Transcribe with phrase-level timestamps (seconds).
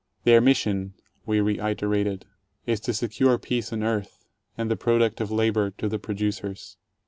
[0.23, 0.95] Their mission,
[1.27, 2.25] we reiterated,
[2.65, 4.25] is to secure peace on earth,
[4.57, 6.77] and the product of labor to the producers.